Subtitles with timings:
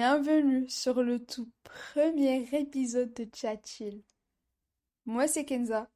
[0.00, 3.82] Bienvenue sur le tout premier épisode de Chat.
[5.06, 5.90] Moi c'est Kenza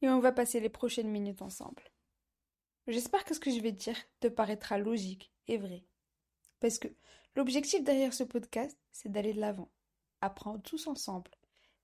[0.00, 1.82] et on va passer les prochaines minutes ensemble.
[2.86, 5.84] J'espère que ce que je vais dire te paraîtra logique et vrai.
[6.58, 6.88] Parce que
[7.36, 9.70] l'objectif derrière ce podcast, c'est d'aller de l'avant,
[10.22, 11.30] apprendre tous ensemble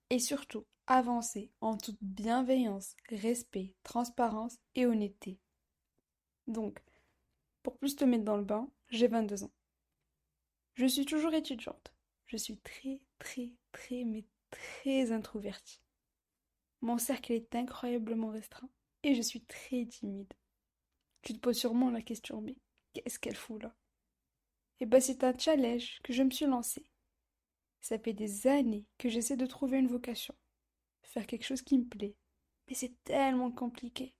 [0.08, 5.38] et surtout avancer en toute bienveillance, respect, transparence et honnêteté.
[6.46, 6.82] Donc,
[7.62, 9.52] pour plus te mettre dans le bain, j'ai 22 ans.
[10.74, 11.92] Je suis toujours étudiante.
[12.26, 15.80] Je suis très, très, très, mais très introvertie.
[16.80, 18.70] Mon cercle est incroyablement restreint
[19.02, 20.32] et je suis très timide.
[21.22, 22.56] Tu te poses sûrement la question, mais
[22.92, 23.74] qu'est-ce qu'elle fout là?
[24.80, 26.84] Eh ben, c'est un challenge que je me suis lancé.
[27.80, 30.34] Ça fait des années que j'essaie de trouver une vocation,
[31.02, 32.16] faire quelque chose qui me plaît,
[32.68, 34.14] mais c'est tellement compliqué.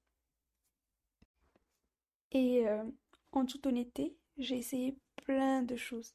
[2.33, 2.85] Et euh,
[3.33, 6.15] en toute honnêteté, j'ai essayé plein de choses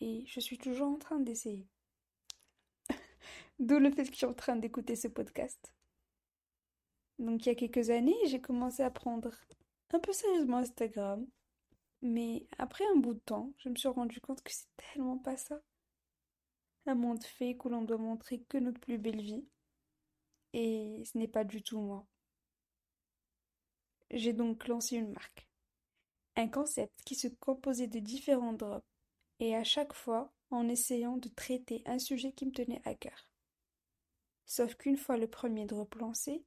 [0.00, 1.66] et je suis toujours en train d'essayer.
[3.58, 5.72] D'où le fait que je suis en train d'écouter ce podcast.
[7.18, 9.30] Donc il y a quelques années, j'ai commencé à prendre
[9.92, 11.26] un peu sérieusement Instagram.
[12.02, 15.36] Mais après un bout de temps, je me suis rendu compte que c'est tellement pas
[15.36, 15.60] ça.
[16.86, 19.44] Un monde fait où l'on doit montrer que notre plus belle vie.
[20.52, 22.06] Et ce n'est pas du tout moi.
[24.10, 25.48] J'ai donc lancé une marque.
[26.36, 28.86] Un concept qui se composait de différents drops
[29.40, 33.28] et à chaque fois en essayant de traiter un sujet qui me tenait à cœur.
[34.46, 36.44] Sauf qu'une fois le premier drop lancé,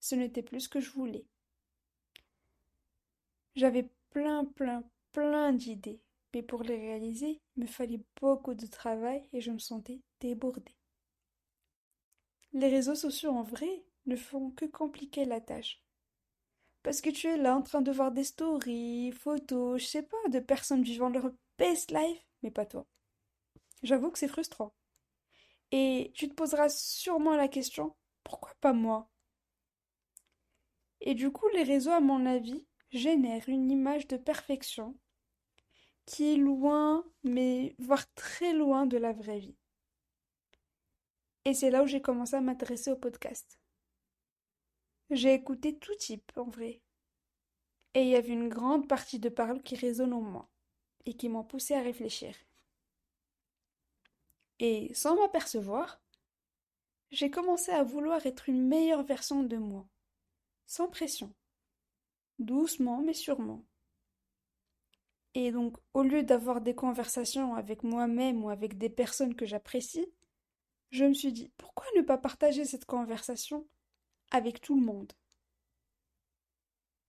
[0.00, 1.26] ce n'était plus ce que je voulais.
[3.54, 6.00] J'avais plein, plein, plein d'idées,
[6.32, 10.76] mais pour les réaliser, il me fallait beaucoup de travail et je me sentais débordée.
[12.52, 15.82] Les réseaux sociaux en vrai ne font que compliquer la tâche.
[16.82, 20.16] Parce que tu es là en train de voir des stories, photos, je sais pas,
[20.30, 22.86] de personnes vivant leur best life, mais pas toi.
[23.82, 24.74] J'avoue que c'est frustrant.
[25.72, 27.94] Et tu te poseras sûrement la question,
[28.24, 29.10] pourquoi pas moi?
[31.02, 34.96] Et du coup, les réseaux, à mon avis, génèrent une image de perfection
[36.06, 39.56] qui est loin, mais voire très loin de la vraie vie.
[41.44, 43.60] Et c'est là où j'ai commencé à m'intéresser au podcast.
[45.10, 46.80] J'ai écouté tout type, en vrai.
[47.92, 50.50] Et il y avait une grande partie de paroles qui résonnent en moi
[51.06, 52.34] et qui m'ont poussé à réfléchir.
[54.58, 56.00] Et sans m'apercevoir,
[57.10, 59.86] j'ai commencé à vouloir être une meilleure version de moi,
[60.66, 61.32] sans pression,
[62.38, 63.64] doucement mais sûrement.
[65.34, 70.06] Et donc, au lieu d'avoir des conversations avec moi-même ou avec des personnes que j'apprécie,
[70.90, 73.66] je me suis dit, pourquoi ne pas partager cette conversation
[74.32, 75.12] avec tout le monde?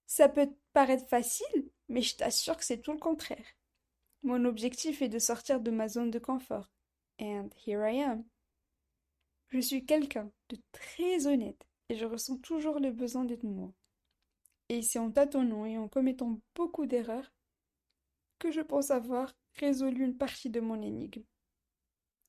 [0.06, 3.46] Ça peut paraître facile, mais je t'assure que c'est tout le contraire.
[4.24, 6.70] Mon objectif est de sortir de ma zone de confort.
[7.20, 8.24] And here I am.
[9.50, 13.74] Je suis quelqu'un de très honnête et je ressens toujours le besoin d'être moi.
[14.70, 17.34] Et c'est en tâtonnant et en commettant beaucoup d'erreurs
[18.40, 21.24] que je pense avoir résolu une partie de mon énigme.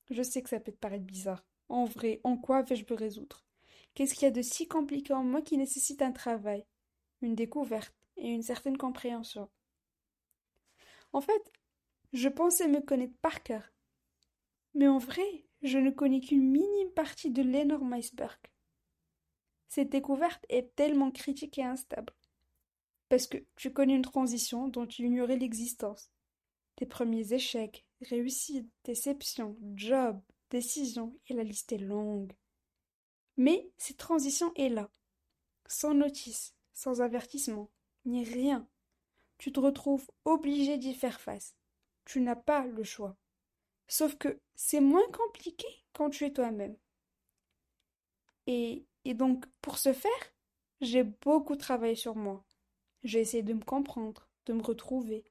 [0.09, 1.45] Je sais que ça peut te paraître bizarre.
[1.69, 3.45] En vrai, en quoi vais-je me résoudre?
[3.93, 6.65] Qu'est-ce qu'il y a de si compliqué en moi qui nécessite un travail,
[7.21, 9.49] une découverte et une certaine compréhension?
[11.13, 11.51] En fait,
[12.13, 13.73] je pensais me connaître par cœur.
[14.75, 18.39] Mais en vrai, je ne connais qu'une minime partie de l'énorme iceberg.
[19.67, 22.13] Cette découverte est tellement critique et instable.
[23.09, 26.11] Parce que tu connais une transition dont tu ignorais l'existence.
[26.75, 30.21] Tes premiers échecs, réussites, déceptions, jobs,
[30.51, 32.33] décisions, et la liste est longue.
[33.37, 34.91] Mais cette transition est là,
[35.67, 37.71] sans notice, sans avertissement,
[38.05, 38.67] ni rien.
[39.39, 41.55] Tu te retrouves obligé d'y faire face
[42.05, 43.17] tu n'as pas le choix.
[43.87, 46.75] Sauf que c'est moins compliqué quand tu es toi-même.
[48.47, 50.33] Et, donc, pour ce faire,
[50.81, 52.43] j'ai beaucoup travaillé sur moi.
[53.03, 55.23] J'ai essayé de me comprendre, de me retrouver.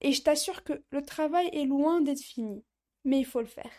[0.00, 2.64] Et je t'assure que le travail est loin d'être fini,
[3.04, 3.72] mais il faut le faire.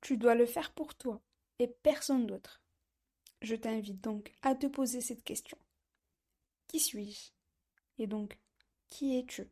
[0.00, 1.20] Tu dois le faire pour toi
[1.58, 2.62] et personne d'autre.
[3.42, 5.58] Je t'invite donc à te poser cette question.
[6.66, 7.30] Qui suis-je?
[7.98, 8.38] Et donc,
[8.88, 9.50] qui es-tu?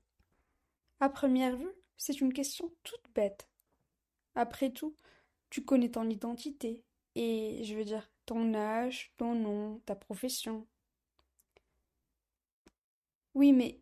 [1.01, 3.49] À première vue, c'est une question toute bête.
[4.35, 4.95] Après tout,
[5.51, 6.85] tu connais ton identité,
[7.15, 10.67] et je veux dire ton âge, ton nom, ta profession.
[13.35, 13.81] Oui, mais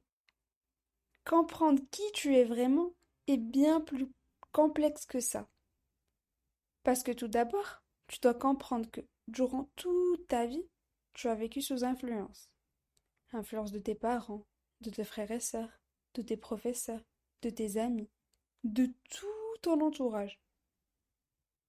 [1.25, 2.93] comprendre qui tu es vraiment
[3.27, 4.09] est bien plus
[4.53, 5.49] complexe que ça.
[6.83, 10.69] Parce que tout d'abord, tu dois comprendre que durant toute ta vie,
[11.15, 12.51] tu as vécu sous influence.
[13.33, 14.45] Influence de tes parents,
[14.81, 15.81] de tes frères et sœurs,
[16.15, 17.05] de tes professeurs,
[17.43, 18.09] de tes amis,
[18.65, 19.27] de tout
[19.63, 20.41] ton entourage,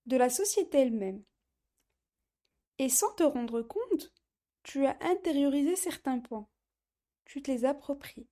[0.06, 1.22] de la société elle-même.
[2.78, 4.12] Et sans te rendre compte,
[4.62, 6.48] tu as intériorisé certains points.
[7.24, 8.28] Tu te les appropries.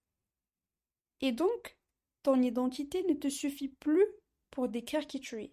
[1.20, 1.78] Et donc,
[2.22, 4.06] ton identité ne te suffit plus
[4.50, 5.52] pour décrire qui tu es.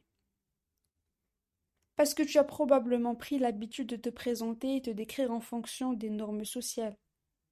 [1.95, 5.93] Parce que tu as probablement pris l'habitude de te présenter et te décrire en fonction
[5.93, 6.97] des normes sociales.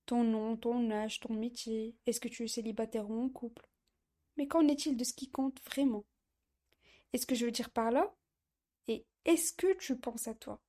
[0.09, 3.69] Ton nom, ton âge, ton métier, est-ce que tu es célibataire ou en couple?
[4.37, 6.03] Mais qu'en est-il de ce qui compte vraiment?
[7.13, 8.11] Et ce que je veux dire par là?
[8.87, 10.59] Et est-ce que tu penses à toi?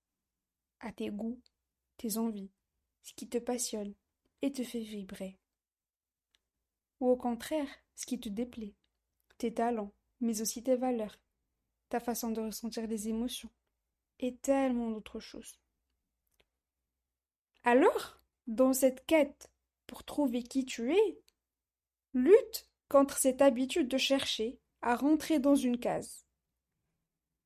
[0.80, 1.40] À tes goûts,
[1.96, 2.50] tes envies,
[3.02, 3.94] ce qui te passionne
[4.42, 5.38] et te fait vibrer.
[7.00, 8.74] Ou au contraire, ce qui te déplaît
[9.38, 11.18] Tes talents, mais aussi tes valeurs,
[11.88, 13.50] ta façon de ressentir des émotions
[14.18, 15.58] et tellement d'autres choses.
[17.64, 18.19] Alors,
[18.50, 19.48] dans cette quête
[19.86, 21.20] pour trouver qui tu es,
[22.14, 26.26] lutte contre cette habitude de chercher à rentrer dans une case.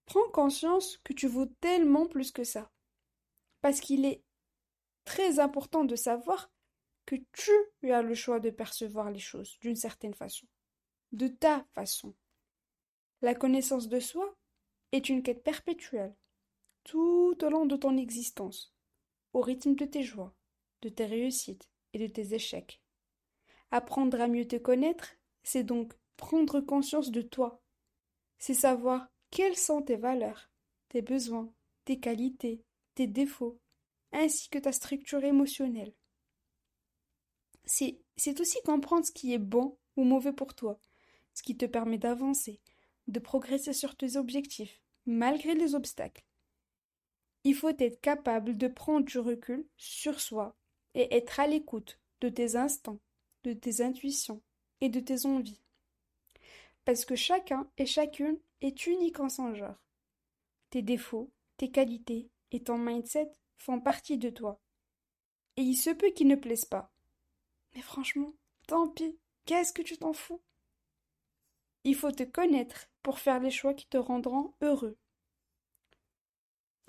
[0.07, 2.71] Prends conscience que tu vaux tellement plus que ça.
[3.61, 4.23] Parce qu'il est
[5.05, 6.51] très important de savoir
[7.05, 10.47] que tu as le choix de percevoir les choses d'une certaine façon,
[11.13, 12.15] de ta façon.
[13.21, 14.35] La connaissance de soi
[14.93, 16.17] est une quête perpétuelle,
[16.83, 18.75] tout au long de ton existence,
[19.35, 20.35] au rythme de tes joies,
[20.85, 22.81] de tes réussites et de tes échecs.
[23.71, 27.63] Apprendre à mieux te connaître, c'est donc prendre conscience de toi.
[28.39, 30.51] C'est savoir quelles sont tes valeurs,
[30.91, 31.53] tes besoins,
[31.85, 32.63] tes qualités,
[32.95, 33.59] tes défauts,
[34.13, 35.95] ainsi que ta structure émotionnelle.
[37.65, 37.99] C'est,
[38.41, 40.79] aussi comprendre ce qui est bon ou mauvais pour toi,
[41.33, 42.61] ce qui te permet d'avancer,
[43.09, 46.25] de progresser sur tes objectifs, malgré les obstacles.
[47.43, 50.57] Il faut être capable de prendre du recul sur soi
[50.95, 53.01] et être à l'écoute de tes instants,
[53.43, 54.43] de tes intuitions
[54.81, 55.61] et de tes envies.
[56.85, 59.81] Parce que chacun et chacune est unique en son genre.
[60.71, 64.61] Tes défauts, tes qualités et ton mindset font partie de toi.
[65.57, 66.93] Et il se peut qu'ils ne plaisent pas.
[67.75, 68.35] Mais franchement,
[68.67, 70.43] tant pis, qu'est-ce que tu t'en fous?
[71.85, 74.97] Il faut te connaître pour faire les choix qui te rendront heureux.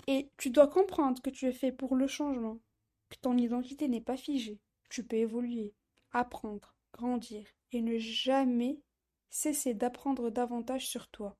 [0.06, 2.58] Et tu dois comprendre que tu es fait pour le changement,
[3.08, 4.60] que ton identité n'est pas figée.
[4.88, 5.74] Tu peux évoluer,
[6.12, 8.80] apprendre, grandir et ne jamais
[9.30, 11.36] cesser d'apprendre davantage sur toi.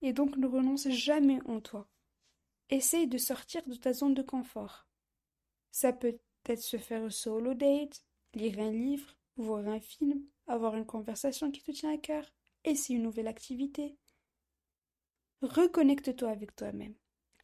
[0.00, 1.88] Et donc ne renonce jamais en toi.
[2.70, 4.86] Essaye de sortir de ta zone de confort.
[5.70, 8.04] Ça peut être se faire un solo date,
[8.34, 12.32] lire un livre, voir un film, avoir une conversation qui te tient à cœur,
[12.64, 13.96] essayer une nouvelle activité.
[15.42, 16.94] Reconnecte-toi avec toi-même.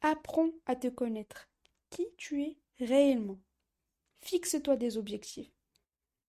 [0.01, 1.49] Apprends à te connaître
[1.90, 3.38] qui tu es réellement.
[4.20, 5.52] Fixe-toi des objectifs.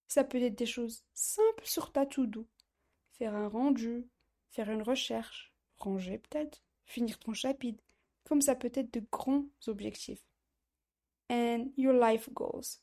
[0.07, 2.47] Ça peut être des choses simples sur ta to-do.
[3.11, 4.07] Faire un rendu,
[4.49, 7.83] faire une recherche, ranger peut-être, finir ton chapitre,
[8.23, 10.23] comme ça peut être de grands objectifs.
[11.29, 12.79] And your life goals.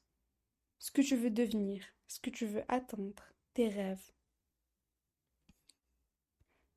[0.78, 3.24] Ce que tu veux devenir, ce que tu veux atteindre,
[3.54, 4.12] tes rêves.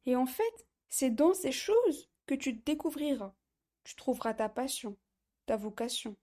[0.05, 3.35] Et en fait, c'est dans ces choses que tu découvriras.
[3.83, 4.97] Tu trouveras ta passion,
[5.49, 6.15] ta vocation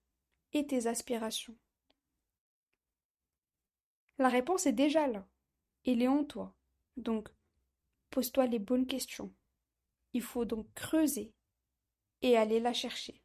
[0.53, 1.57] et tes aspirations
[4.19, 5.27] La réponse est déjà là.
[5.85, 6.55] Elle est en toi.
[6.97, 7.29] Donc,
[8.11, 9.35] pose-toi les bonnes questions.
[10.13, 11.35] Il faut donc creuser
[12.23, 13.21] et aller la chercher.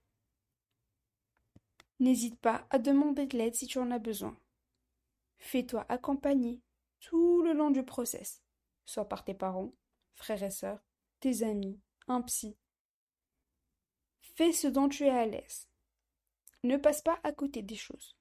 [1.99, 4.35] N'hésite pas à demander de l'aide si tu en as besoin.
[5.37, 6.63] Fais-toi accompagner
[6.99, 8.41] tout le long du process,
[8.85, 9.75] soit par tes parents,
[10.15, 10.83] frères et sœurs,
[11.19, 12.57] tes amis, un psy.
[14.19, 15.70] Fais ce dont tu es à l'aise.
[16.63, 18.15] Ne passe pas à côté des choses.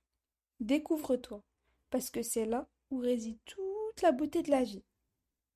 [0.60, 1.42] Découvre-toi,
[1.90, 4.84] parce que c'est là où réside toute la beauté de la vie.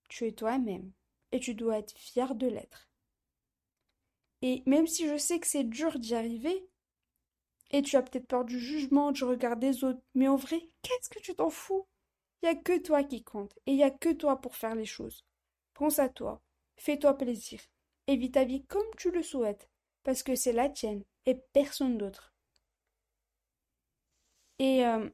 [0.08, 0.92] Tu es toi-même,
[1.32, 2.90] et tu dois être fier de l'être.
[4.42, 6.68] Et même si je sais que c'est dur d'y arriver,
[7.70, 11.08] et tu as peut-être peur du jugement, du regard des autres, mais en vrai, qu'est-ce
[11.08, 11.86] que tu t'en fous?
[12.42, 14.74] Il n'y a que toi qui compte, et il n'y a que toi pour faire
[14.74, 15.24] les choses.
[15.72, 16.42] Pense à toi,
[16.76, 17.62] fais-toi plaisir,
[18.06, 19.70] et vis ta vie comme tu le souhaites,
[20.02, 22.33] parce que c'est la tienne, et personne d'autre.
[24.58, 25.08] Et euh,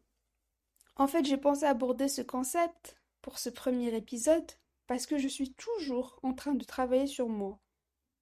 [0.97, 4.51] en fait, j'ai pensé aborder ce concept pour ce premier épisode
[4.87, 7.61] parce que je suis toujours en train de travailler sur moi,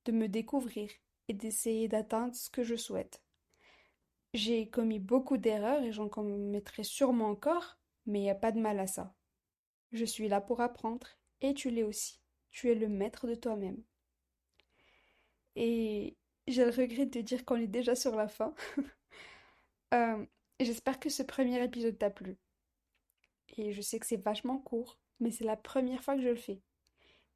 [0.05, 0.91] de me découvrir
[1.29, 3.23] et d'essayer d'atteindre ce que je souhaite.
[4.35, 8.61] J'ai commis beaucoup d'erreurs et j'en commettrai sûrement encore, mais il n'y a pas de
[8.61, 9.15] mal à ça.
[9.93, 11.07] Je suis là pour apprendre
[11.41, 12.21] et tu l'es aussi.
[12.51, 13.83] Tu es le maître de toi-même.
[15.57, 18.55] Et j'ai le regret de dire qu'on est déjà sur la fin.
[19.95, 20.25] euh,
[20.61, 22.37] J'espère que ce premier épisode t'a plu.
[23.57, 26.37] Et je sais que c'est vachement court, mais c'est la première fois que je le
[26.37, 26.61] fais.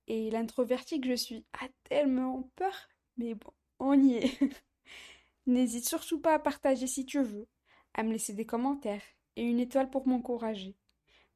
[0.09, 4.39] Et l'introverti que je suis a tellement peur, mais bon, on y est.
[5.47, 7.47] N'hésite surtout pas à partager si tu veux,
[7.95, 9.03] à me laisser des commentaires
[9.37, 10.77] et une étoile pour m'encourager.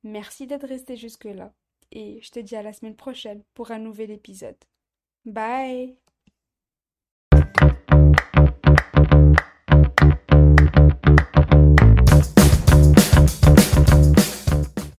[0.02, 1.54] Merci d'être resté jusque-là,
[1.90, 4.58] et je te dis à la semaine prochaine pour un nouvel épisode.
[5.24, 6.05] Bye